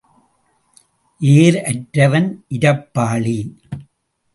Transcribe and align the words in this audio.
ஏர் 1.21 1.59
அற்றவன் 1.63 2.29
இரப்பாளி. 2.49 3.39